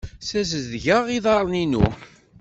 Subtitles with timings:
[0.21, 1.85] Ssazedgeɣ iḍarren-inu.